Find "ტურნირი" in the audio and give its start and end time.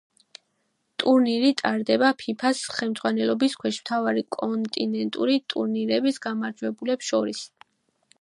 1.01-1.49